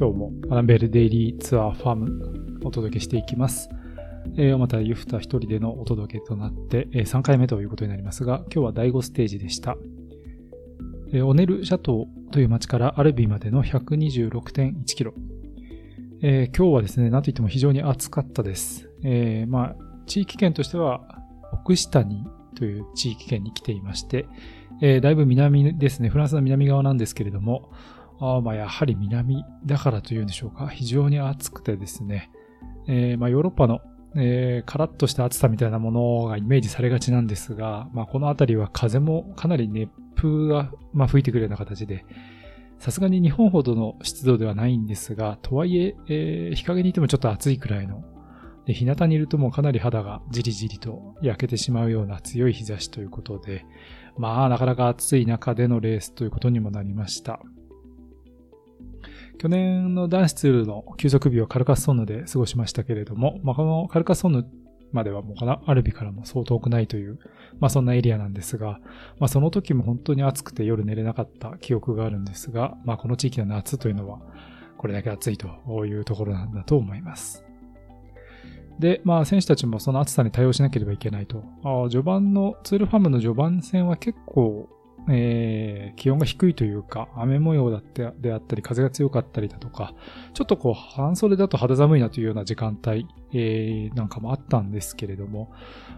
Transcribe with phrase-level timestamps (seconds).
[0.00, 3.68] 今日もアランベルデイリーツアーファームお届けしていきます。
[4.38, 9.76] えー、またユフタ一人でのお届けとなって、えー、3回目ということになりますが、今日は第5ステージでした。
[11.12, 15.12] えー、オネルシャトーという町からアルビーまでの126.1キロ。
[16.22, 18.88] えー、今日はですね、なんといっても非常に暑かったです。
[19.04, 21.02] えー、まあ、地域圏としては、
[21.52, 22.24] 奥下に
[22.54, 24.26] という地域圏に来ていまして、
[24.80, 27.70] えー、だいぶ南ですね、フランスの南側なんですけれども、
[28.20, 32.30] あまあやはり南だからというんでしょうか、非常に暑くてですね、
[32.86, 33.80] えー、まあヨーロッパの、
[34.16, 42.04] えー、カラッとした暑さみたいなものがイメージされがちなんですが、まあこの辺りは風もかなり熱風が、まあ、吹いてくるような形で、
[42.78, 48.04] さすがに日本ほどの湿度ではないんですが、とはいええー、日陰にいてもちょっと暑いくらいの
[48.66, 53.64] で、日向にいるともかなり肌がじりじりと焼けてしまうような強い日差しということで、
[54.18, 57.40] まあなかなか暑い中でのレースということにもなりました。
[59.40, 64.46] 去年の男子ツールの休息日をカルカッソンヌで過ごしましたけれども、まあ、このカルカッソンヌ
[64.92, 67.18] まではもうかなアルビからもそう遠くないという、
[67.58, 68.80] まあそんなエリアなんですが、
[69.18, 74.20] まあその時も本当に暑くて夜寝れなかった記憶があるんですが、まあこの地域の夏というのは
[74.76, 75.48] これだけ暑いと
[75.86, 77.42] いうところなんだと思います。
[78.78, 81.44] で、まあ選手たちもその暑さに対応しなければいけないと。
[81.64, 84.68] あ序盤の、ツールファームの序盤戦は結構、
[85.10, 89.94] えー、気温が低いというか、雨模様だってであったり、風が強かったりだとか、
[90.34, 95.52] ちょっとこう、半袖だと肌寒いなというような時間帯、えー、なんかもあったんですけれども、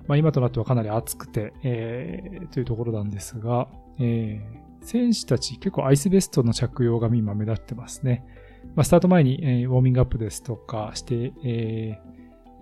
[0.06, 3.68] まあ今となってはかなり暑くて、えー、というところなんですが、
[3.98, 8.24] えー、選手たち結構アイスベストの着用が今目立ってますね。
[8.74, 12.00] まあ、スタート前に、えー、ウォーミングアップですとかして、え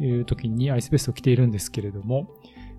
[0.01, 2.29] ー、いう時にアイスベストを着ているんですけれども、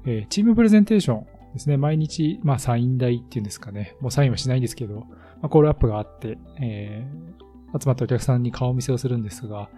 [0.06, 5.02] えー、チームプレゼンテーションですね、毎日、まあ、サイン台っていうんですかね、もうサインはしないんですけど、
[5.42, 9.70] まあ、コールアップがあって、えー、集まったお客さんに顔見せをするんですが、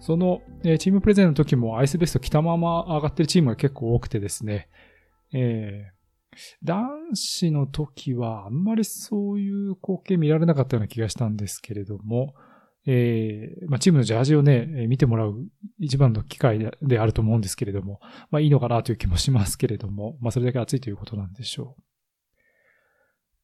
[0.00, 4.68] その、えー、チームプレゼンの時もアイスベスト着たまま上がってるチームが結構多くてですね、
[5.32, 12.34] えー、男子の時はあんまりそういう光景見られなかったような気がしたんですけれども、
[12.86, 15.36] えー、まあ、チームのジャージをね、見てもらう
[15.78, 21.82] 一番の機会であると思うんですけれども、まあいいのかなという気もしますけれども、まあそれだけ暑いということなんでしょう。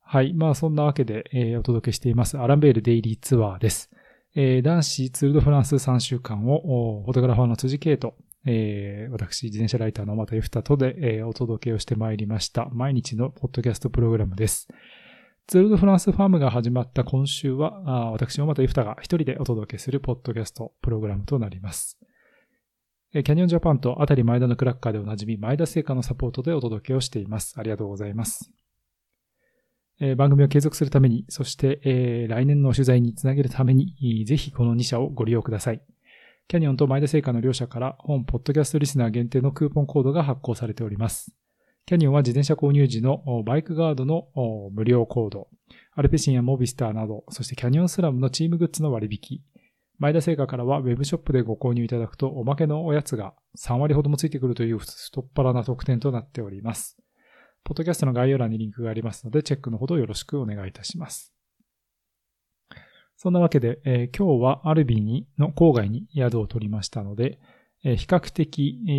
[0.00, 0.32] はい。
[0.34, 3.90] まあそんなわけで、えー、お届けしていますアランベールデイリーツアーです。
[4.34, 8.14] えー、男子ツールドフランス3週間をフォトグラファーの辻圭と、
[8.44, 14.68] えー、私、自転車ライターのまたゆふたとで、えー、お届けをしてまいりました毎日のポッドキャストプログラムです。
[15.48, 22.00] ツールドフランスファームが始まった今週は、私、もまたゆふたが一人でお届けするポッドキャストプログラムとなります。
[23.12, 27.54] キャニオンジャパンとあたり前田のクラッカーでおなじみ前田製菓のサポートでお届けをしています。
[27.60, 28.50] ありがとうございます。
[30.16, 35.80] 番組を継続するために、そして、来年の取材につなげるために、ぜひこの2社をご利用ください。
[36.48, 41.32] キャニオンと前田製菓の両社から本ポッドキャストリスナー限定のクーポンコードが発行されております。
[41.88, 44.26] キャニオンは自転車購入時のバイクガードの
[44.72, 45.46] 無料コード、
[45.94, 49.40] アルペシンやモビスターなど、そしてキャニオンスラムのチームグッズの割引、
[50.00, 56.96] 前田製菓からはウェブショップでご購入いただくとおまけのおやつが3割ほどもついてくるという太っ腹な特典となっております。
[57.62, 61.32] ポッドキャストの概要欄にリンクがありますので、チェックのほどよろしくお願いいたします。
[63.16, 67.38] そんなわけで、えー、今日はアルビニの郊外に宿を取りましたので、
[67.84, 68.90] えー、比較的、え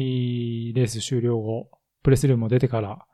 [0.71, 1.69] ー、レース終了後、
[2.07, 3.05] プレスルームを出てから、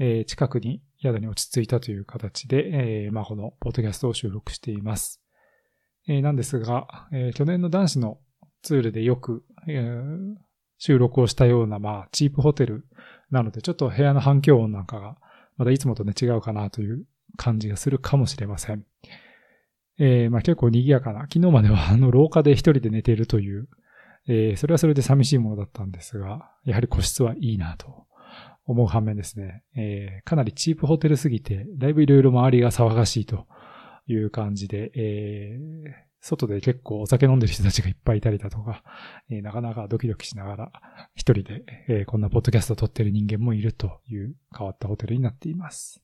[0.00, 5.22] えー、近くに宿に落ち着いたという形で、えー、まあ、このポッドキャストを収録しています。
[6.08, 8.18] えー、なんですが、え、去年の男子の
[8.62, 9.88] ツールでよく、え、
[10.78, 12.88] 収録をしたような、まあ、チープホテル
[13.30, 15.16] なので、ちょっと部屋の反響音なんかが、
[15.56, 17.04] まだいつもとね、違うかなという
[17.36, 18.84] 感じがするかもしれません。
[20.00, 21.20] えー、まあ結構賑やかな。
[21.32, 23.68] 昨日まではあの廊下で一人で寝ているという、
[24.26, 28.09] えー、それはそれで寂しいものだったんですが、やはり個室はいいなと
[28.70, 33.46] 思う反面ですね、えー、かなりチープホテルすぎて、だいぶいろいろ周りが騒がしいと
[34.06, 35.90] いう感じで、えー、
[36.20, 38.84] 外で結構お酒飲んでる人たちがいっぱいいたりだとか、
[39.28, 40.72] えー、なかなかドキドキしながら
[41.16, 46.00] 一人で、えー、こんなポッドキャストを撮ってる人間もいるという変わったホテルになっています。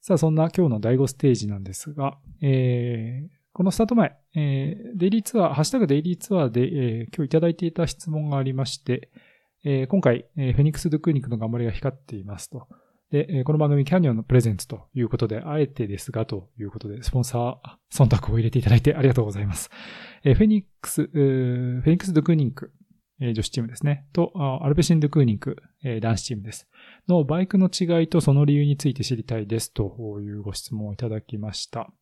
[0.00, 9.10] さあ、そんな今日の第5ステージなんですが、えー、このスタート前、えー、デイリーツアー、ハッシュタグデイリーツアーで、えー、今日いただいていた質問がありまして、
[9.64, 12.66] えー、今回、えー、フェニックス・ドゥ・クーニックの頑張りが光っていますと。
[13.12, 17.56] で、え、この番組キャニオンのプレゼンツということで、あえてですがということで、スポンサー、
[17.94, 19.70] 忖度を入れていただいてありがとうございます。
[20.24, 22.72] え、フェニックス、フェニックス・ドゥ・クーニック、
[23.20, 24.06] え、女子チームですね。
[24.12, 24.32] と、
[24.62, 26.66] アルペシン・ドゥ・クーニック、え、男子チームです。
[27.06, 31.92] のバイクの違いとその理由について知りたいですというご質問をいただきました。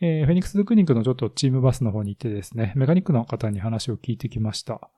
[0.00, 4.88] えー、フェニックス・ドゥクーニックのちょっとチームバスの方に行ってですね、メカニックの方に話を聞いてきました。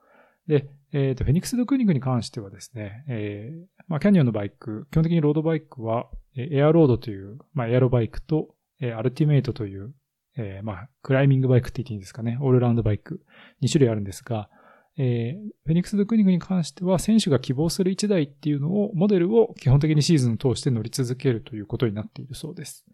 [0.47, 9.93] で、えっ、ー、と、フェニックス・ドゥクニックに関してはですね、えー、まあ、キャニオンのバイク、基本的にロードバイクは、エアロードという、まあ、エアロバイクと、えー、アルティメイトという、
[10.37, 13.21] えー、まあ、クライミングバイクって言っていいんですかね、オールラウンドバイク、
[13.61, 14.49] 2種類あるんですが、
[14.97, 22.85] えー、フェニックス・ドゥクニックに関しては、選手が希望する1台っていうのを、モデルを基本的にシーズンを通して乗り続けるということになっているそうです。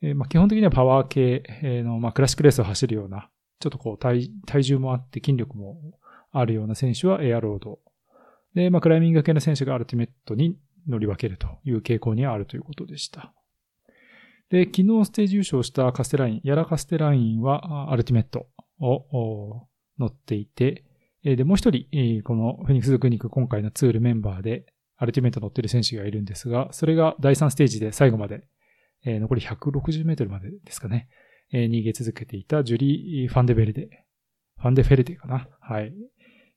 [0.00, 1.42] えー、まあ、基本的にはパワー系
[1.82, 3.28] の、まあ、クラシックレースを走るような、
[3.60, 5.78] ちょっとこう体、体重もあって筋力も
[6.30, 7.78] あるような選手はエアロード。
[8.54, 10.58] で、まあ、クライミング系の選手がアルティメットに
[10.88, 13.32] 乗り分けるという傾向にあるということでした。
[14.50, 18.46] で、昨日ステージ優勝したカステライン、ヤラカステラインはアルティメット
[18.80, 19.66] を
[19.98, 20.84] 乗っていて、
[21.22, 24.64] で、もう一人、このフェニックス・クニック今回のツールメンバーで
[24.96, 28.44] アルティメット乗ってる選手がいるんですが、それが第3ステージで最後まで、
[29.04, 31.08] 残り160メートルまでですかね、
[31.52, 34.04] 逃げ続けていたジュリー・ファンデベルデ、
[34.58, 35.92] ファンデフェルデかなはい。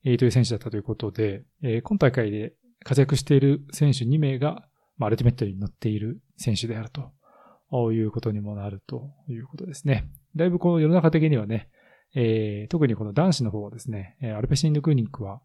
[0.04, 2.54] えという選手だったということで、え今大会で
[2.84, 4.68] 活躍している選手2名が、
[4.98, 10.10] まあアルティメットに乗っている選手であるということにもなるということですね。
[10.36, 11.70] だいぶこの世の中的にはね、
[12.16, 15.42] えー、特にこの男子の方はですね、アルペシンドクリニックは、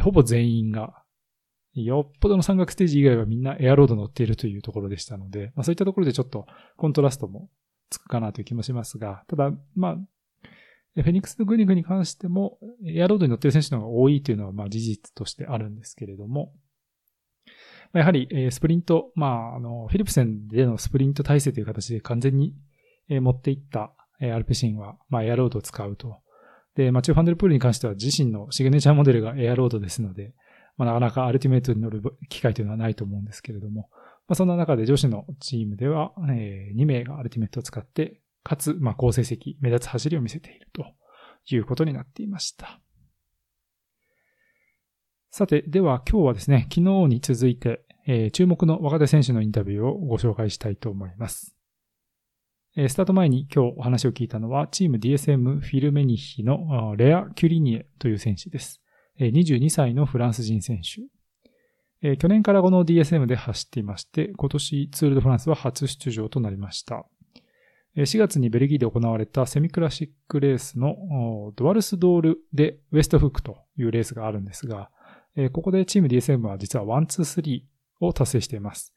[0.00, 1.02] ほぼ全員が、
[1.72, 6.46] よっぽどの山岳ステージ以外はみんなエアロード乗っているというところでしたので、まあ、そういったところでちょっと
[6.76, 7.48] コントラストも
[7.90, 9.96] つくかなという気もしますが、ただ、まあ、
[10.96, 16.52] フェニックス・グニックに関しても、エアロードに乗ってる選手の方が多いというのは、まあ事実としてあるんですけれども、
[17.92, 22.54] やはり、スプリント、まあ、あの、フィリプセンでのスプリント体制という形で完全に
[23.08, 26.20] 持っていったアルペシンは、まあ、エアロードを使うと。
[26.76, 30.34] で、マチュー・ファンデルプールに関しては自身のシグネチャーモデルがエアロードですので、
[30.76, 33.88] まあ、なかなかアルティメットに乗る機会というのはないと思うんですけれども、
[34.28, 40.84] まあ、そんな中で女子のチームでは、え、2名がアルティメットを使って、かつ、まあ、好成績、目立つ走りを見せていると
[41.54, 42.80] いうことになっていました。
[45.30, 51.54] さて、では今日はですね、昨日に続いて、えー、注目の若手選手のインタビューをご紹介したいと思います。
[52.76, 58.80] スタート前に今日お話を聞いたのは、チーム DSM フィルメニヒのレア・キュリニエという選手です。
[59.18, 62.16] 22歳のフランス人選手。
[62.16, 67.06] 去年からこの DSM で走っていまして、今年ツールドフランスは初出場となりました。
[67.96, 74.90] 4月にベルギーで行われたセミクラシックレースのドワルスドールでウエストフックというレースがあるんですが、
[75.52, 77.62] ここでチーム DSM は実は1、2、3
[78.00, 78.94] を達成しています。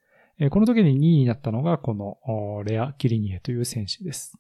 [0.52, 4.38] この時に2位になったのがこのレア・キリニエという選手です。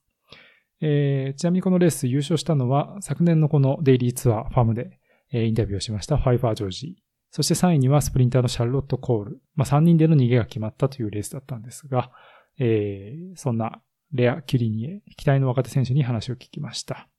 [0.79, 4.99] ちなみにこのレース優勝したのは昨年のこのデイリーツールファムで
[5.31, 7.03] インタビューをしましたファイファー・ジョージー。
[7.31, 9.41] そして3位にはスプリンターのシャルロット・コール。
[9.55, 12.11] まあ3人での逃げが決まったというレースだったんですが、
[12.59, 13.81] えー、そんな
[14.13, 17.09] レア・キュリニエ、期待の若手選手に話を聞きました。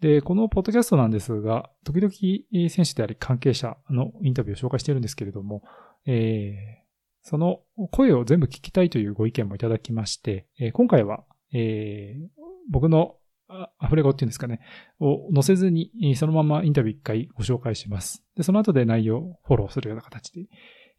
[0.00, 2.12] で、このポッドキャストなんですが、時々
[2.68, 5.62] 選手であり関係者のインタビューを紹介しているんですけれども、
[6.06, 6.84] えー、
[7.22, 7.60] その
[7.90, 12.28] 声を全部聞きたいというご意見もいただきまして、えー、今回は、えー、
[12.70, 13.16] 僕の
[13.78, 14.60] アフレコっていうんですかね、
[15.00, 18.24] を載せずに、そのままインタビュー一回ご紹介します。
[18.36, 20.46] で、その後で内容をフォローするような形で、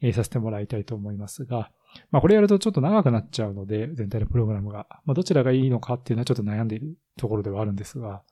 [0.02, 1.72] えー、させてもらいたいと思いますが、
[2.12, 4.88] まあこれやるとちょっと長くなっちゃうので、全体のプログラムが。
[5.06, 8.24] まあどちらがいいのかっていうのはちょっと悩んでいるところではあるんですが、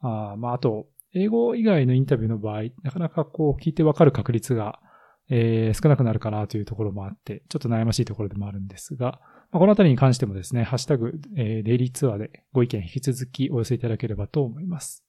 [0.00, 4.80] あまああと、英語以外のインタビューの場合、なかなかこう聞いてわかる確率が
[5.30, 9.20] えー、少なくなるかなというところもあって、ちょっと悩ましいところでもあるんですが、
[9.50, 15.04] まあ、このあたりに関してもですね、ハッシュタグ、えー、デイリーツアーでご意見引き続きお寄せいただければと思います。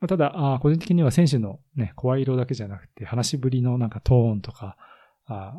[0.00, 4.76] まあ、ただあ、個人的には選手のね、声色だけじゃなくて、話しぶりのなんかトーンとか、
[5.26, 5.54] あ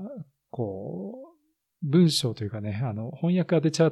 [0.50, 1.37] こう、
[1.84, 3.92] 文章というかね、あの、翻訳が出ちゃ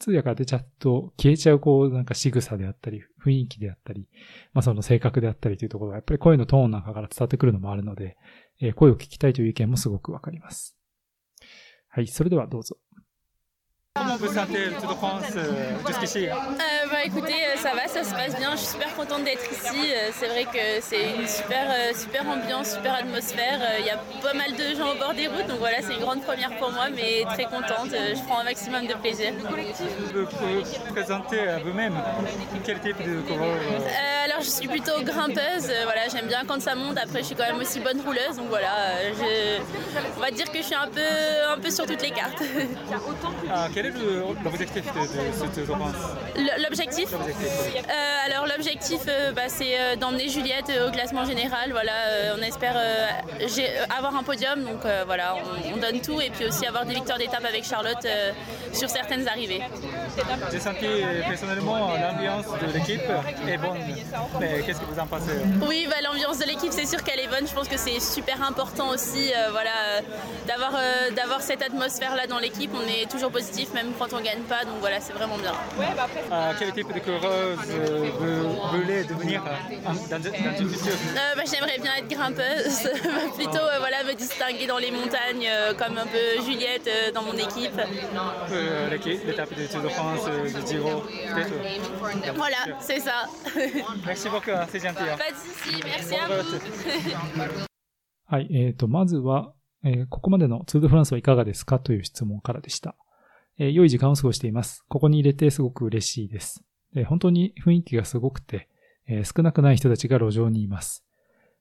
[0.00, 4.08] 通訳が出ちゃうと消えちゃうこうなんか仕草であったり、雰囲気であったり、
[4.54, 8.16] まあその性格であったりというところがやっぱり声のトーンなんかから伝わってくるのもあるので、
[8.60, 10.74] え声を聞きたいという意見もすごくわかります。
[11.90, 12.78] はい、それではどうぞ。
[13.96, 16.32] Comment vous sentez le Tour de France euh, jusqu'ici euh,
[16.88, 18.52] bah, Écoutez, euh, ça va, ça se passe bien.
[18.52, 19.92] Je suis super contente d'être ici.
[19.92, 21.66] Euh, c'est vrai que c'est une super,
[21.96, 23.58] super ambiance, super atmosphère.
[23.80, 26.02] Il y a pas mal de gens au bord des routes, donc voilà, c'est une
[26.02, 27.90] grande première pour moi, mais très contente.
[27.90, 29.32] Je prends un maximum de plaisir.
[29.40, 31.94] Vous pouvez vous présenter à vous-même
[32.64, 33.56] Quel type de coureur
[34.42, 35.68] je suis plutôt grimpeuse.
[35.68, 36.98] Euh, voilà, j'aime bien quand ça monte.
[36.98, 38.36] Après, je suis quand même aussi bonne rouleuse.
[38.36, 39.62] Donc voilà, euh, je,
[40.16, 41.00] on va dire que je suis un peu,
[41.48, 42.42] un peu sur toutes les cartes.
[43.52, 45.78] Ah, quel est l'objectif de, cette Tour
[46.62, 49.00] L'objectif euh, Alors l'objectif,
[49.34, 51.70] bah, c'est d'emmener Juliette au classement général.
[51.70, 51.92] Voilà,
[52.36, 52.76] on espère
[53.96, 54.62] avoir un podium.
[54.64, 55.36] Donc voilà,
[55.72, 58.06] on, donne tout et puis aussi avoir des victoires d'étape avec Charlotte
[58.72, 59.62] sur certaines arrivées.
[60.52, 60.86] J'ai senti
[61.26, 63.00] personnellement l'ambiance de l'équipe
[63.48, 63.78] est bonne.
[64.40, 65.32] Mais qu'est-ce que vous en pensez
[65.66, 67.46] Oui, bah, l'ambiance de l'équipe, c'est sûr qu'elle est bonne.
[67.46, 70.00] Je pense que c'est super important aussi euh, voilà, euh,
[70.46, 72.70] d'avoir, euh, d'avoir cette atmosphère-là dans l'équipe.
[72.74, 74.63] On est toujours positif, même quand on ne gagne pas.
[74.65, 75.53] Donc voilà, c'est vraiment bien.
[76.29, 77.57] Bah, quel type de coureuse
[78.19, 79.43] vous voulez devenir
[79.83, 80.93] dans, dans une future
[81.35, 82.89] bah, J'aimerais bien être grimpeuse.
[83.35, 87.79] Plutôt voilà, me distinguer dans les montagnes, comme un peu Juliette dans mon équipe.
[89.25, 93.25] L'étape de Tour de France, de Giro, peut-être Voilà, c'est ça.
[94.05, 95.03] Merci beaucoup, c'est gentil.
[95.17, 97.65] Pas de soucis, merci à vous.
[98.27, 99.53] はい、えっ、ー、と、まずは、
[99.83, 102.95] えー、ここまでのツール・フランスはいかがですかという質問からでした。
[103.62, 104.82] え、良い時間を過ごしています。
[104.88, 106.64] ここに入れてすごく嬉しいです。
[106.96, 108.68] え本当に雰囲気がすごくて、
[109.06, 111.04] え少なくない人たちが路上にいます。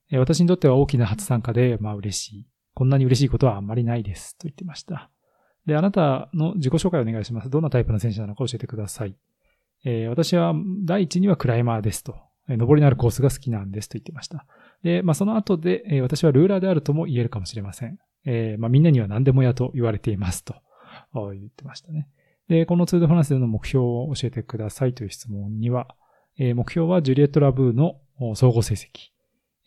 [0.10, 2.48] え私にとっては大きな初参加で、まあ嬉しい。
[2.74, 4.38] こんなに嬉しいことはあんまりないです。
[4.38, 5.10] と言ってました。
[5.66, 7.50] で、あなたの自己紹介をお願いします。
[7.50, 9.18] どんなタイプの選手なのか教えてください。
[9.84, 10.54] えー、私は
[10.86, 12.16] 第一にはクライマーですと。
[12.48, 14.46] え登りのあるコースが好きなんですと言ってました。
[14.84, 18.00] で、まあ、その後で、え、私はルーラーであるとも言えるかもしれません。
[18.26, 20.56] えー、まあ、みんなには何でもやと言われていますと
[21.14, 22.08] 言ってましたね。
[22.48, 25.96] で、このツールフランスでの目標を教えてくださいという質問には、
[26.38, 28.00] えー、目標はジュリエット・ラブーの
[28.36, 28.88] 総合成績。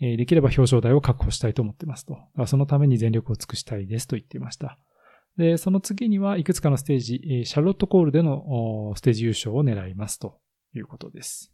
[0.01, 2.19] えー、できれば表彰台を確保したいと思ってますと。
[2.47, 4.79] そのために全力を尽くしたいですと言っていました。
[5.37, 10.41] で、その次にはいくつかのステージえ、シャルロットコールでのステージ優勝を狙いますと
[10.75, 11.53] いうことです。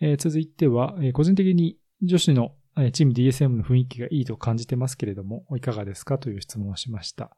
[0.00, 2.54] えー、続いては、えー、個人的に女子の
[2.92, 7.36] チーム DSM の雰囲気がいいと感じてますけれども、いかがですかという質問をしました。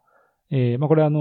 [0.51, 1.21] えー、まあこれあの、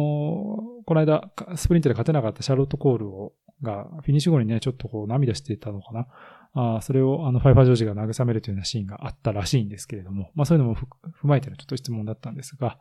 [0.85, 6.07] この間、スプリントで勝てなかったシャーロット・コールを、が、フィニッシュ後にね、ちょっとこう涙してたのかな。
[6.53, 10.87] あそれをあの、ファイファージョージが慰めるというようなシーンがあったらしいんですけれども、まあそういうのも踏
[11.23, 12.79] まえてのちょっと質問だったんですが、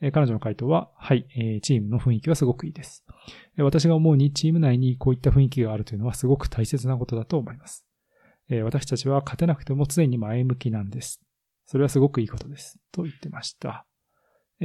[0.00, 3.04] え、彼女の回答は、はい、え、チームの雰囲気はすごくいいです。
[3.56, 7.86] え私が思うにチーム内にこういった雰囲気があるというのはすごく大切なことだと思います。
[8.48, 11.20] え私たちは勝てなくても常に前向きなんです。
[11.66, 12.80] それはすごくいいことです。
[12.90, 13.86] と言ってました。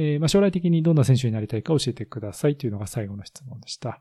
[0.00, 4.00] えー、まあ、将来的にどんな選手になりたいか教えてくださいというのが最後の質問でした。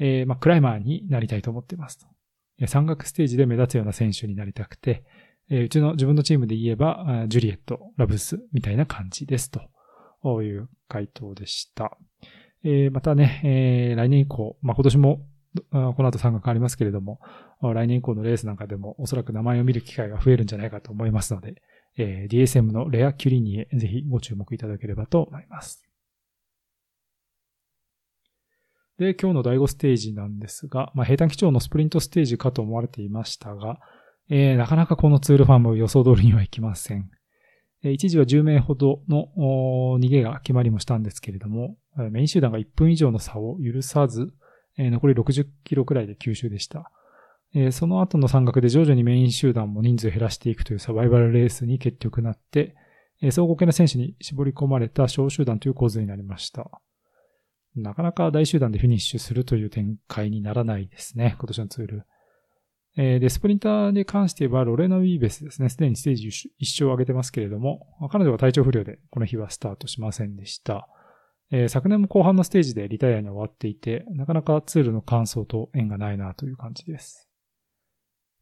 [0.00, 2.06] えー、まあ、クライマーになりたいと思っていますと。
[2.66, 5.04] 山岳ステージで目立つような選手になりたくて、
[5.48, 11.96] えー、うちの自分のチームで言えば、ジュリエット、ラブスみたいな感じですという回答でした。
[12.64, 15.26] えー、またね、えー、来年以降、まあ、今年も
[15.70, 17.20] この後参加変わりますけれども、
[17.62, 21.62] 来年以降のレースなんかでもおそらく名前を見る機会が増えるんじゃないかと思いますので、
[21.98, 25.82] えー、DSM のレアキュリニエ、ぜひご注目いただければと思います。
[28.98, 33.78] で、今日の第5ステージなんですが、まあ、平坦基調のスプリントステージかと思われていましたが、
[34.30, 37.10] えー、なかなかこのツールファーム予想通りにはいきません。
[37.82, 39.28] えー、一時は10名ほどの
[39.98, 41.76] 逃げが決まりもしたんですけれども、
[42.10, 44.32] メイン集団が1分以上の差を許さず、
[44.78, 46.90] えー、残り60キロくらいで吸収でした。
[47.54, 52.74] えー、その後の山岳で徐々にメイン集団も人数減らしていくというサバイバルレースに結局なって、
[53.22, 56.70] えー、総合系の選手に絞り込まれた小集団という構図になりました。
[57.76, 62.06] なかなか大集団でフィニッシュするという展開にならないですね、今年のツール。
[62.98, 65.68] えー、で、スプリンターに関して言えば、ロレナ・ウィーベスですね。
[65.68, 70.88] すでにステージ1勝を上げてますけれども、彼女は体調不良でこの日はスタートしませんでした。
[71.52, 77.25] えー、昨年も後半のステージでリタイアに終わっていて、なかなかツールの感想と縁がないなという感じです。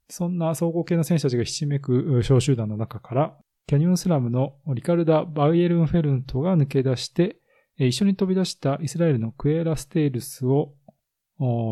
[0.08, 7.38] そんな総合系の選手たちがひしめく小集団の中から、キャニオンスラムのリカルダ・バウエルンフェルントが抜け出して、
[7.78, 10.74] 一緒に飛び出したイスラエルのクエラ・ステールスを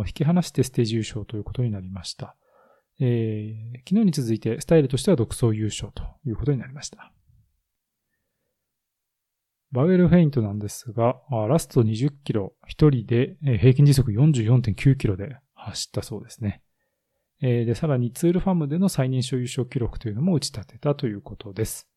[0.07, 2.37] 引き離してステージ優勝ということになりました。
[3.01, 7.12] えー、昨日に続いてスタイルとしては独走優勝ということになりました。
[9.73, 11.17] バウエルフェイントなんですが、
[11.49, 16.62] ラスト20キロ、一人で平均時速44.9キロで走ったそうですね。
[17.43, 21.89] で、さらにツールファムでの最年少優勝記録というのも打ち立てたということです。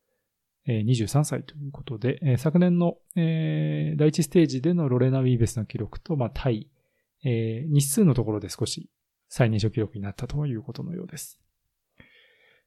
[0.67, 3.23] 23歳ということで、昨年の第
[3.95, 6.67] 1ステージでのロレナ・ウィーベスの記録と、まあ、対、
[7.23, 8.89] 日数のところで少し
[9.29, 11.39] 最年少記録になったということのようです。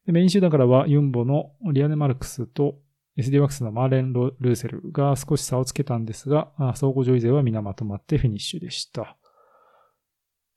[0.05, 2.79] でメイン集団からはユンボのリアネ・マルクスと
[3.17, 9.17] SD ワックスのマーレン・ローセルが少し差をつけたんですが、総合上位勢は皆まとまってフィニッシュでした。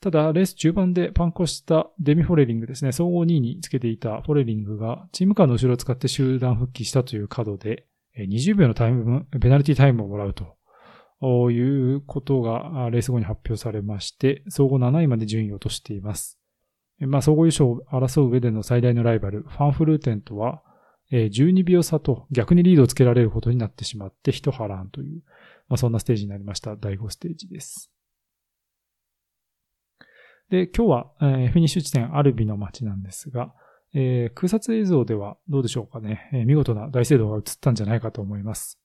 [0.02, 7.86] ただ、レース中盤でパンクしたデミ・フォレリングですね、総合2位につけていたフォレリングが、チームカーの後ろを使って集団復帰したというかどで、
[8.18, 16.36] 20秒のタイム、ペナルティタイムをもらうということが、レース後に発表されまして、総合7位まで順位を落としています。
[16.98, 20.64] まあ、総合優勝を争う上での最大のライバル、ファンフルーテンとは、
[21.12, 25.22] 12秒差と逆にリードをつけられることになってしまって一波乱という、
[25.68, 26.74] まあ、そんなステージになりました。
[26.74, 27.92] 第5ステージです。
[30.52, 33.54] で、今日は、えー、フィニッシュ地点アルビの街なんですが、
[33.94, 38.78] えー、空撮映像ではどうでしょうかね、えー、見事な大聖堂が映ったんじゃないかと思います。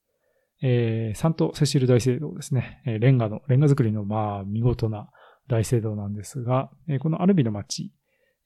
[0.61, 2.81] えー、サントセシル大聖堂ですね。
[2.85, 5.09] えー、レンガの、レンガ作りのまあ見事な
[5.49, 7.91] 大聖堂なんですが、えー、このアルビの街、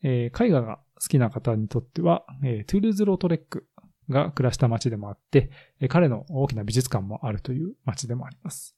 [0.01, 3.67] えー、絵画が好きな方にとっては、えー、トゥールーズ・ロートレック
[4.09, 8.75] が暮らした街でもあって、えー、彼の大きな美術館もあるという街でもあります。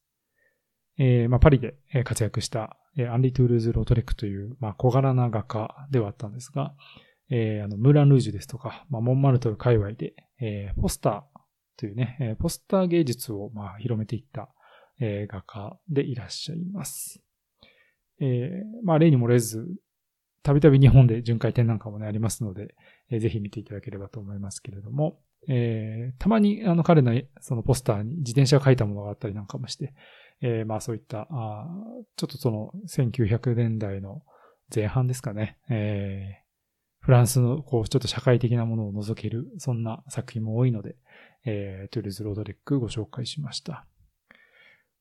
[0.97, 6.73] えー、まあ、パリで活躍したえアンリ・トゥールーズ・ロトレックという、まあ、小柄な画家ではあったんですが、
[7.29, 11.21] えー、あの、ムーラン・ルージュですとか、まあ、モンマルトル界隈で、えー、ポスター
[11.77, 14.49] というね、えー、ポスター芸術を、まあ、広めていった、
[14.99, 17.21] えー、画家でいらっしゃいます。
[18.19, 19.67] えー、まあ、例に漏れず、
[20.43, 22.75] たびたび日本で巡回展なんかもね、ありますので、
[23.09, 29.93] えー、ぜひ見ていただければと思いますけれども、えー、たまにあの彼のそのポスターに自転車が書いたものがあったりなんかもして、
[30.45, 31.67] えー、まあそういった、あ
[32.17, 34.23] ちょっとその1900年代の
[34.73, 40.97] 前半ですかね、えー、フランスのこうちょっと社会的なものを覗ける、そんな作品も多いので、
[41.45, 43.85] えー、トゥールーズ・ロートレックご紹介しました。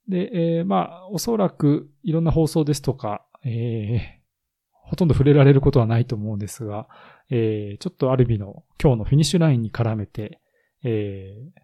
[0.09, 4.23] で、えー、まあおそらくいろんな放送ですとか、えー、
[4.71, 6.87] ほとんど触れられることはないと思うんですが、
[7.31, 10.41] えー、ちょっとアルビの今日のフィニッシュラインに絡めて、
[10.85, 11.61] えー、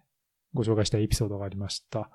[0.53, 2.09] ご紹介したエピソードがありました。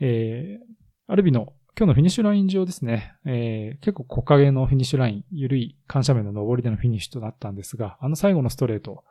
[0.00, 9.02] えー、アルビの今日のフィニッシュライン上ですね、えー、結構木陰のフィニッシュライン、緩い緩斜面の上りでのフィニッシュとなったんですが、あの最後のストレート、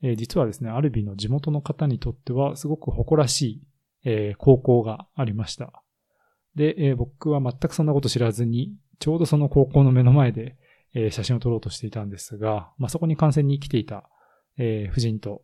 [0.00, 3.62] えー、実はですね、アルビの地元の方にとってはすごく誇らしい、
[4.04, 5.82] えー、高校がありました。
[6.54, 10.56] で、えー、僕は全くそんなこと知らずに、ちょうどその高校の目の前で、
[10.94, 14.08] えー、写真を撮ろうとしていたんですが、まあ、そこに観戦に来ていた、
[14.56, 15.42] えー、夫人と、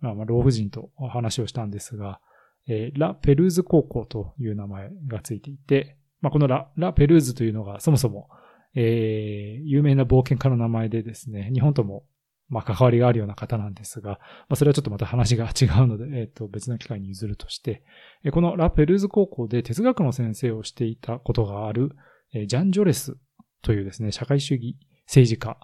[0.00, 2.20] まあ、まあ老婦人とお話をしたんですが、
[2.68, 8.28] えー、ラ・ペルーズ高校という名前がついていて、まあ、このラ・ラ・ペルーズというのがそもそも、
[8.74, 12.04] えー、有名な冒険家の名前でですね、日本とも、
[12.48, 14.18] まあ、関わりがあるような方なんですが、ま
[14.50, 17.82] あ、それはちょっとまた話が違うので、えっ、ー、と、別の機会に譲るとして、
[18.24, 21.92] え、このラ・ペルーズ高校で哲学の先生をしていたことがある、
[22.32, 23.16] え、ジャン・ジョレス
[23.62, 24.76] というですね、社会主義
[25.06, 25.58] 政治家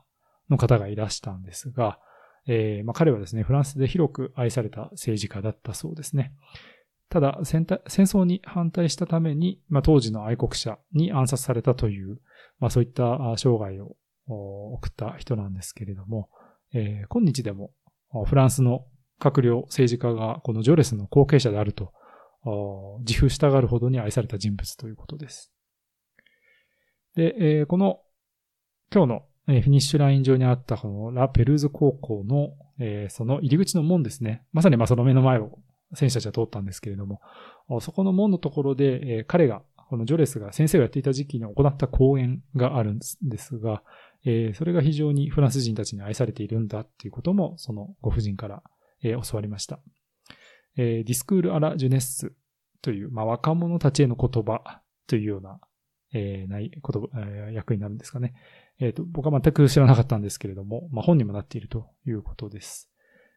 [0.51, 1.99] の方がいらしたんですが、
[2.47, 6.33] えーまあ、彼はですね、フランスで広く愛された政治家だったそうですね。
[7.12, 12.22] ただ戦、争に反対したために、まあ、当時の愛国者に暗殺されたという、
[12.59, 13.96] まあ、そういった生涯を
[14.72, 16.31] 送った人なんですけれども、
[16.72, 17.70] えー、今日でも
[18.25, 18.87] フランスの
[19.20, 21.92] 閣僚、政治家がこのジョレスの後継者であると
[23.01, 25.53] 自負したがるほどに愛された人物ということです。
[27.14, 28.01] で、えー、この
[28.90, 34.46] 今日のフィニッシュライン上にあったこのラ・ペルーズ高校の、えー、その入り口の門ですね。
[34.55, 35.59] まさにまあその目の前を
[35.95, 37.21] 選手たちは通ったんですけれども、
[37.81, 43.83] そこの門のところで、え彼が、このジョレスが先生をやっていた時期に行った講演があるんですが、
[44.25, 48.63] えそれが非常にフランス人たちに愛されているんだっていうことも、そのご婦人から、
[49.03, 49.81] え教わりました。
[50.77, 52.33] えディスクール・アラ・ジュネッス
[52.83, 55.61] という、まあ、若者たちへの言葉というような、
[56.13, 58.35] え、ない、言葉、え、役になるんですかね。
[58.79, 62.91] えっ、と、僕は全く知らなかったんですけれども、まあ、本にもなっているということです。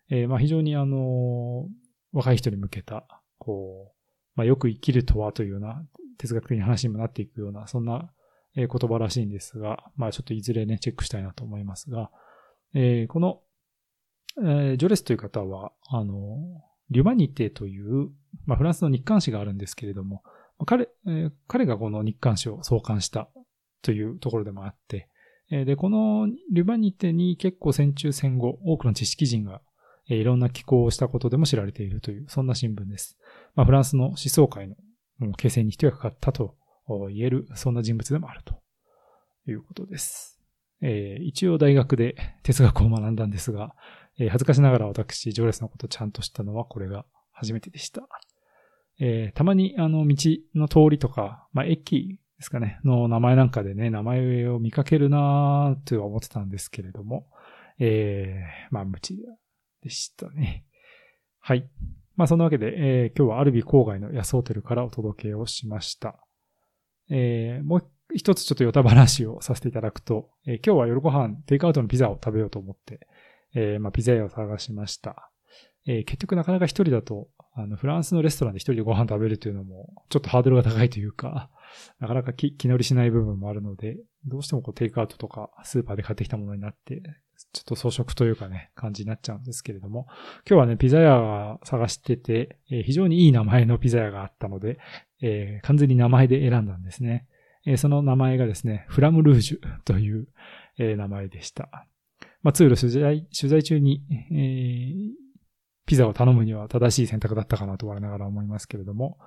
[0.10, 1.68] えー、まあ、非常にあの
[2.16, 3.06] 若い人に向けた、
[3.38, 3.96] こう、
[4.36, 5.86] まあ、よく生きるとはというような
[6.18, 8.10] 哲学的な話にもなっていくような、そんな
[8.56, 12.10] 言葉らしいんですが、まあちょっといずれね、チェックしたいなと思いますが、
[12.74, 13.42] えー、この、
[14.40, 16.38] えー、ジョレスという方は、あの、
[16.90, 18.10] リュマニテという、
[18.46, 20.24] まあフランスの日刊誌があるんですけれども、
[20.66, 23.28] 彼、えー、彼がこの日刊誌を創刊した
[23.82, 25.10] というところでもあって、
[25.50, 29.62] で、このリュマニテに結構戦中戦後、多くの知識人が
[30.08, 33.18] いろんな寄稿をしたことでも知られているという、そんな新聞です。
[33.56, 34.76] まあ、フランスの思想界の
[35.34, 36.56] 形成に一役買ったと
[37.10, 38.56] 言える、そんな人物でもあると
[39.50, 40.40] いうことです。
[40.82, 43.74] えー、一応大学で哲学を学んだんですが、
[44.20, 48.08] えー、恥ずかしながら私、ジョレスのことちゃんと知ったのはこれが初めてでした。
[49.00, 50.16] えー、たまにあの道
[50.54, 57.28] の通りとか、まあ、駅ですかね、の名前なんかでね、名前を見かけるなぁとは思ってたんですけれども、
[57.80, 59.18] えー、まあ、無知
[59.86, 60.66] でしたね。
[61.40, 61.70] はい。
[62.16, 66.20] まあそんなわけで、えー、今日はアルビ郊外の安ホテルからお届けをしました。
[67.12, 73.08] えー、もう一つちょっとヨタ話をさせていただくと、えー、今日は夜ご飯、テイクアウトのピザを食べようと思って、
[73.54, 75.32] えー、まあ、ピザ屋を探しました。
[75.88, 81.50] えー、結局なかなか一人だと、あの、フランスのレストランで一人でご飯食べるというのも、ちょっとハードルが高いというか、
[82.00, 87.02] なかなか気気乗りしない部分もあるので、どうしてもこうテイクアウトとかスーパーで買ってきたものになって、
[87.56, 90.08] ちょっと装飾というかね、感じになっちゃうんですけれども、
[90.48, 94.78] 今日はね、ピザ屋が探してて、えー、非常にいい名前のピザ屋があったので、
[95.22, 97.28] えー、完全に名前で選んだんですね。
[97.66, 100.28] えー、その名前がですね、フラムルージュという、
[100.78, 101.70] えー、名前でした。
[102.44, 104.92] まあ、ツール取材、取材中に、え、
[105.86, 109.18] ピザを頼むには正しい選択だったかなと我ながら思いますけれども、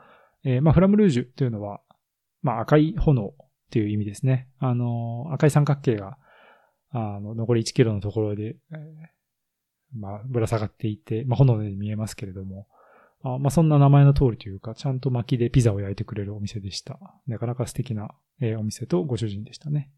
[0.44, 1.80] え、まあ、フラムルージュというのは、
[2.42, 3.32] まあ、赤い炎
[3.70, 4.48] という意味ですね。
[4.58, 6.18] あの、赤い三角形が、
[6.90, 8.56] あの、残り1キロのところで、
[9.94, 12.66] まあ、ぶら下がっていて、まあ、炎で見えますけれども、
[13.22, 16.98] あまあ、そんな名前の通りというか、ちゃんと薪でピザを焼いてくれるお店でした。
[17.26, 18.10] なかなか素敵な、
[18.58, 19.90] お店とご主人でしたね。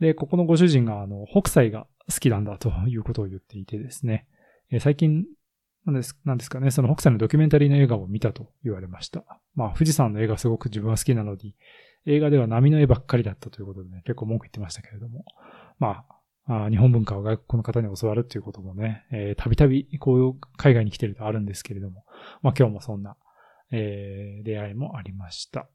[0.00, 4.26] で、ここのご主人が、あの、北斎が好きなんだということを言っていてですね、
[4.80, 5.26] 最近、
[5.84, 9.24] なんです、なんですかね、その北斎のドキュメンタリーの映画を見たと言われました。
[9.54, 11.54] まあ、富士山の絵がすごく自分は好きなので、
[12.06, 15.24] 映画では波の絵ばっかりだったということでね、結構文句言ってましたけれども、
[15.78, 16.04] ま
[16.46, 22.04] あ、日本文化を外国の方に教わるっていうこともね、えー、たびたびこういう海外に来てるとあるんですけれども、
[22.42, 23.16] まあ今日もそんな、
[23.70, 25.68] えー、出会いもありました。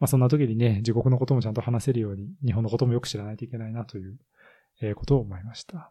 [0.00, 4.16] まあそんな時にね、自国のこともちゃんと話せるように、日本のこともよく知らないといけないなという、
[4.80, 5.90] えー、ことを思いました。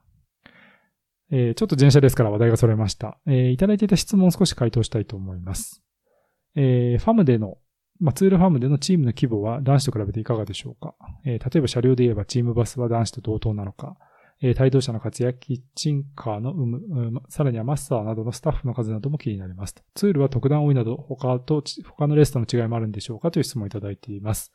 [1.30, 3.20] えー、ちょっと前者ですから話題がそれました。
[3.28, 5.84] えー、いただいていた質問を少し回答したいと思います。
[6.56, 7.58] えー、ファムでの
[8.00, 13.98] まあ、ツールファームでのチームの規模は男子と比べていかがでしょうか、えー、例えば車両で言えばチームバスは男子と同等なのか、
[14.42, 16.82] えー、帯同者の活躍、キッチンカーの有無、う
[17.12, 19.76] ん、さらにはマスターなどのスタッフの数なども気になります。
[19.96, 24.54] ツールは特段多いなど、他と、他のレストの違いもあるんでしょうかという質問をいただいています。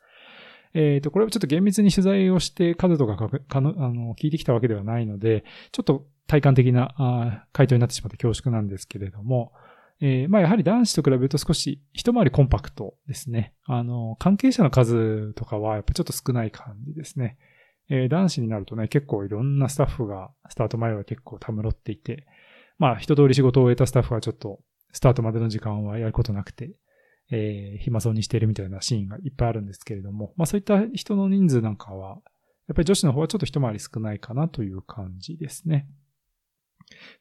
[0.73, 9.51] えっ、ー、と、これはちょっと厳密に取材をして数とかかのあの聞いてきたわけではないので、ちょっと体感的なあ回答になってしまって恐縮なんですけれども、
[10.01, 13.53] えー、まあやはり男子と比べると少し一回りコンパクトですね。
[13.65, 17.37] あの、関係者の数とかはやっぱちょっと少ない感じですね。
[17.89, 22.25] えー、男子になるとね、結構いろんなスタッフがスタート前は結構たむろっていて、
[22.79, 24.59] まあ一通り仕事を終えたスタッフはちょっと
[24.91, 26.75] スタートまでの時間はやることなくて、
[27.31, 32.19] えー、暇そうにしているみたいなシーンがいっぱいあるんですけれども、まあそういった人の人数なんかは、
[32.67, 35.87] やっぱり女子の方はちょっと一回り少ないかなという感じですね。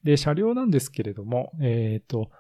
[0.04, 2.30] で、車両なんですけれども、えっ、ー、と、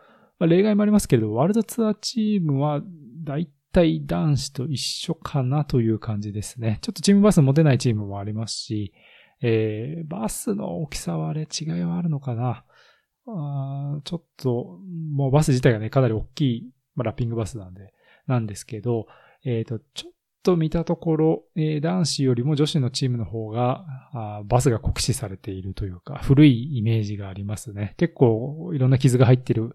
[0.42, 2.82] まあ、例外もありますけれど、ワールドツアーチームは
[3.22, 6.80] 大体男子と一緒かなという感じですね。
[6.82, 8.92] ちょっとチームバス持てないチームもありますし、
[9.40, 12.64] えー、バスの大きさはあれ違いはあるのかな
[13.28, 14.80] あちょっと、
[15.14, 17.94] もうバス自体がね、かなり大きい、まあ、ラッピングバスなんで、
[18.26, 19.06] なんですけど、
[19.44, 27.94] えっ、ー、と、ちょっと見たところ、えー、男子よりも女子のチームの方があバスが酷使されているというか、古いイメージがありますね。
[27.96, 29.74] 結構いろんな傷が入ってる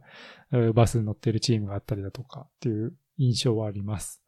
[0.73, 4.21] バスに乗ってるチームがあったりだとかっていう印象はあります。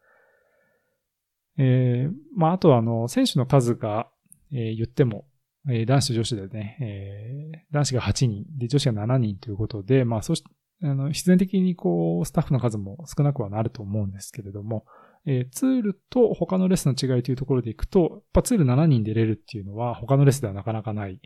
[1.57, 4.09] えー、まあ、あとはあの、選手の数が、
[4.53, 5.25] えー、言っても、
[5.67, 10.43] えー、男子と女子でね、えー、男子が8人、で、女子が7人ということで、まあ、そし
[10.81, 14.85] あの、必然的にこう、スタッフの数も少なくはなると思うんですけれども、
[15.25, 21.21] えー、ツールと他のレスの違いというところでいくと、やっぱツール7人出れるっていうのは他のレスではなかなかない、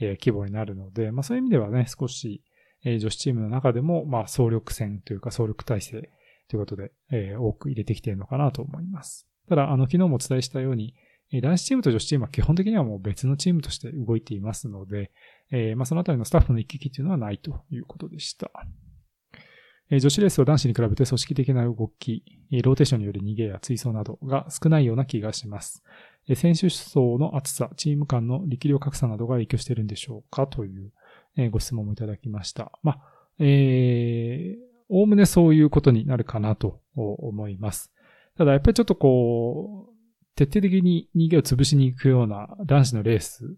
[0.00, 2.42] えー、規模になるので、まあそういう意味ではね、少し、
[2.84, 6.10] えー、女子チームの中でも、まあ総力戦というか総力体制
[6.48, 9.26] ということで、えー、多く入れてきているのかなと思います。
[9.48, 10.94] ただ、あの、昨日もお伝えしたように、
[11.40, 15.10] 男子チームと女子チームは基本的にはもう別のチームとして動いていますので、
[15.50, 18.50] えー、まあそのあたりのスタッフの行き来というのはないということでした。
[20.00, 22.24] 女子レースは男子に比べて組織的な動き、
[22.62, 25.82] ローテーションによる逃げや追走などが少ないような気がします。
[26.34, 30.46] 選手層の厚さ、チーム間の力量格差などが影響しているんでしょうか？
[30.46, 30.92] という
[31.50, 32.72] ご質問もいただきました。
[32.82, 33.00] まあ、
[33.38, 37.92] えー、おおむねそういうことになるかなと思います。
[38.38, 39.92] ただやっぱりちょっとこう、
[40.36, 43.56] 徹底的に逃げを潰しに行くような男子のレース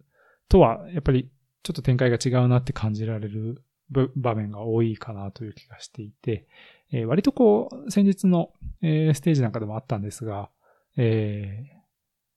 [0.48, 1.30] とは、やっぱり
[1.62, 6.46] ちょっと展開が違うなって感じられる場面が多いかなという気がしていて、
[6.92, 8.50] えー、割とこう、先日の、
[8.82, 10.50] えー、ステージなんかでもあったんですが、
[10.96, 11.76] えー、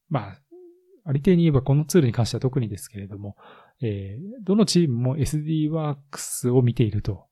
[0.10, 0.38] まあ、
[1.06, 3.38] ありていに言えばこのツールに関しては特にですけれども、
[3.82, 7.26] えー、どのチームも SDWorks を見ていると、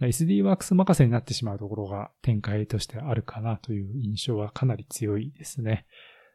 [0.00, 5.86] SDWorks 任せになってしまうところが展開としてあるかなという印象はかなり強いですね。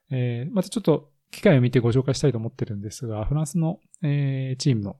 [0.09, 4.97] えー、またちょっと機会を見てご紹介したいと思ってるんですが、フランスの、えー、チームの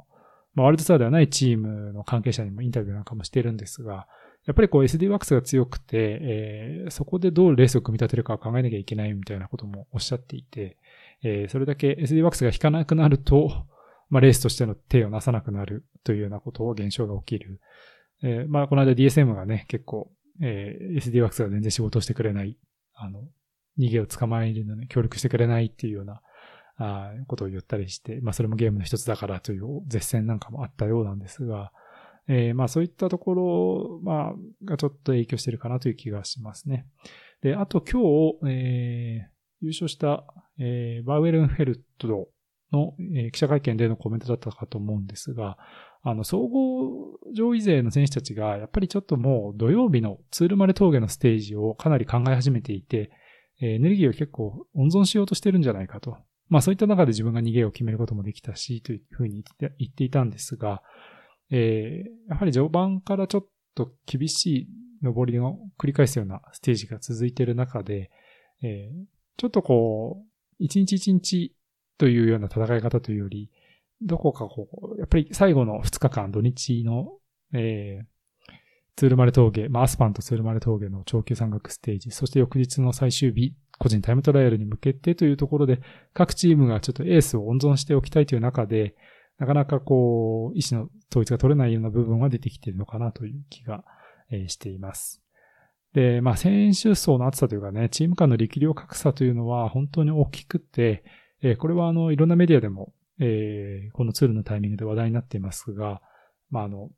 [0.54, 4.08] まあ、ワールドツアーではないチームの関係者にもインタビューなんかもしてるんですが、
[4.46, 10.78] やっぱりこう SD ワークスが強くて、えー、そこでどうレースを組み立てるかを考えなきゃいけないみたいなこともおっしゃっていて、
[11.24, 13.66] えー、それだけ SD ワークスが引かなくなると、
[14.10, 17.62] まあ、レースとしての手をなさなくなるというようなことを現象が起きる。
[18.24, 20.12] えー、まあ、この間 DSM がね、結構、
[20.42, 22.58] えー、SD ワークスが全然仕事してくれない、
[22.96, 23.24] あの、
[23.78, 26.22] 逃げを捕まえるのに協力してくれないっていうような、
[26.78, 31.72] あことを言ったりして、まあ、それもゲームの一つだからという絶戦なんかもあったようなんですが、
[32.28, 34.34] えー、まあそういったところ、まあ、
[34.66, 36.86] がちょっと影響してるかなという気がしますね。
[37.42, 40.24] で、あと今日、えー、優勝した、
[40.60, 42.30] えー、バウエルンフェルト
[42.72, 45.58] の、えー、記者会見でのコメントだったかと思うんですが、
[46.04, 53.12] あの、総合上位勢の選手たちが、やっぱりちょっともう土曜日のツールマレ峠のステージをかなり考え始めていて、
[53.62, 56.18] エネルギーを結構温存しようとしてるんじゃないかと。
[56.52, 60.84] まあそういった中で自分が逃げを決めることもできたし、というふうに言って言っていたんですが、
[61.50, 64.68] えー、やはり序盤からちょっと厳しい
[65.02, 68.12] 上りを繰り返すようなステージが続いている中で、
[68.62, 69.06] えー、
[69.38, 70.26] ちょっとこう、
[70.60, 71.56] 一日一日
[71.98, 73.50] というような戦い方というより、
[74.02, 77.14] どこかこう、やっぱり最後の2日間、土日の、
[77.54, 78.06] えー、
[78.98, 85.82] ツールマレ峠、まあ、アスパンとツールマレ峠の長級山岳ステージ、そして翌日の最終日、個人タイムトライアルに向けてというところで、
[86.14, 88.96] 各チームがちょっとエースを温存しておきたいという中で、
[89.40, 93.84] なかなかこう、意思の統一が取れないような部分は出てきているのかなという気が、
[94.48, 95.22] しています。
[95.94, 101.04] で、まあ、選手層の厚さというかね、チーム間の力量格差というのは本当に大きくて、
[101.42, 106.02] えこれはあの、いろんなメディアでも、えこのツールのタイミングで話題になっていますが、
[106.50, 106.92] まあ、あの、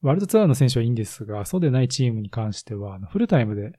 [0.00, 3.72] ワールドツアーの選手はいいんですが、そうでないチームに関しては、フルタイムで、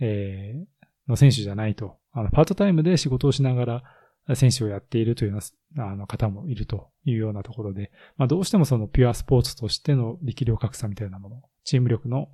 [0.00, 0.66] えー、
[1.08, 3.82] の選手じゃないと、あの、パートタイムで仕事をしながら、
[4.34, 12.28] 選手をやっているというような、あの方もいるというようなところで、まあどうしてもそのピュアスポーツとしての力量格差みたいなもの、チーム力の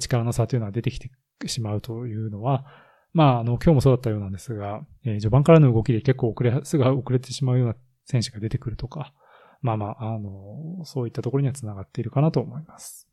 [0.00, 1.10] 力の差というのは出てきて
[1.46, 2.64] しまうというのは、
[3.12, 9.12] まああの今日もそうだったようなんですが、えー、序盤からの動きで結構遅れ、すぐ遅れてしまうような選手が出てくるとか、
[9.62, 13.09] まあまあ、あの、そういったところには繋がっているかなと思います。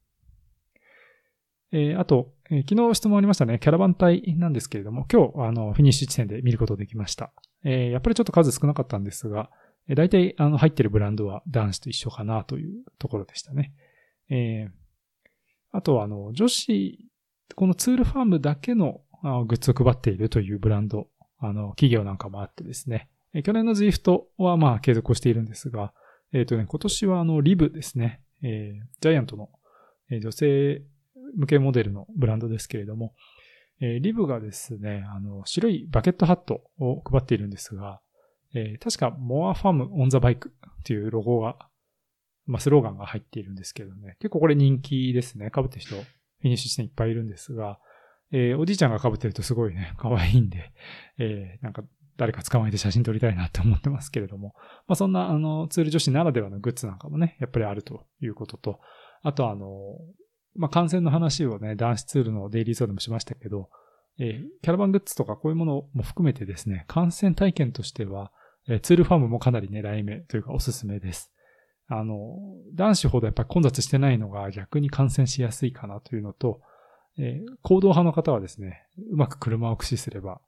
[1.71, 3.59] えー、あと、えー、昨日質問ありましたね。
[3.59, 7.31] キャラバン隊なんですけれども、今日、あの、フィニッシュ地点で見ることできました。
[7.63, 9.49] えー、やっぱりちょっと数少なかったんですが、
[9.89, 13.73] えー、大体、あの、入ってるブランドは男子と一緒かなというところでしたね。
[14.29, 14.71] えー、
[15.71, 17.09] あとは、あの、女子、
[17.55, 21.07] このツールファームだけのあグッズを配っているというブランド、
[21.39, 23.09] あの、企業なんかもあってですね。
[23.33, 25.93] えー、去年の ZIFT はまあ継続をしているんですが、
[26.33, 28.21] えっ、ー、とね、今年はあの、リブですね。
[28.43, 29.49] えー、ジャイアントの、
[30.09, 30.83] え、女性
[31.35, 33.13] 向けモデルのブランドですけれども、
[33.79, 38.01] えー、リブがですね、あの、白いバケットハットを配っているんですが、
[38.53, 40.51] えー、確か More Fun on the Bike っ
[40.83, 41.57] ていうロゴが、
[42.45, 45.51] まあ、スローガンが入っているんですけどね、結構これ人気ですね。
[45.53, 47.79] 被ってる人、フィニッシュ地点いっぱいいるんですが、
[48.31, 50.71] えー、おじいちゃんが被ってるとすごいね、可愛いんで、
[51.17, 51.83] えー、なんか
[52.17, 54.53] 誰か捕まえて写真撮りたいなって思ってますけれども、
[54.87, 58.79] まあ、そんな、あの、ツール女子ならではのグッズなんかもね、やっぱりあるということと、
[59.23, 59.67] あとあの、
[60.57, 63.69] まあ、感染の話をね、男子ツールのデイリーゾーでもしましたけど、
[64.19, 68.31] えー、キャラバングッズとかこういうものも含めてですね、感染体験としては、
[68.67, 71.31] えー、ツールファームもかなり狙い目というかおすすめです。
[71.87, 72.35] あの、
[72.73, 76.59] 男子ほどやっぱり混雑してないのが逆に感染しやすいかなというのと、
[77.19, 80.41] えー、行動派の方はですね、うまく車を駆使すれば、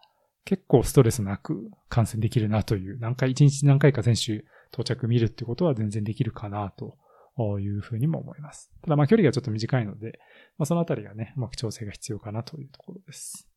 [0.46, 4.44] 結構ストレスなく感染できるなという、何回、一日何回か選手
[4.74, 6.98] 到着見るってことは全然できるかなと
[7.40, 8.70] というふうにも思います。
[8.82, 10.20] ただまあ距離がちょっと短いので、
[10.58, 13.48] まあ、そのあたりがね、うまく調整が必要かなというところです。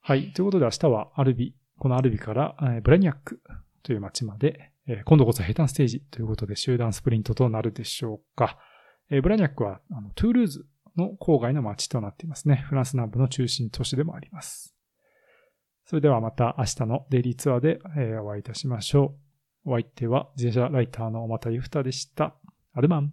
[0.00, 0.32] はい。
[0.32, 3.40] ということで明日はアルビ、このアルビから、えブラニャック
[3.84, 8.58] という街まで、え今度こそ平坦ステージということで集団スプリントとなるでしょうか。
[9.08, 10.66] えブラニャックはあのトゥールーズ
[10.96, 12.64] の郊外の街となっていますね。
[12.68, 14.74] フランス南部の中心都市でもあります。
[15.84, 19.14] それではまた明日のデイリーツアーで、えお会いいたしましょ
[19.64, 19.70] う。
[19.70, 22.34] お相手は自転車ライターの小又ゆふたでした。
[22.78, 23.12] アルマン。